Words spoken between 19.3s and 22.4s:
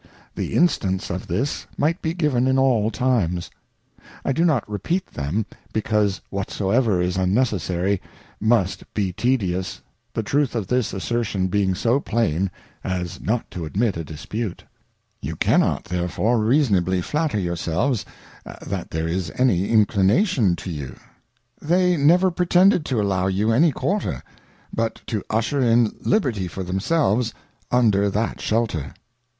any Inclination to you. They ^ never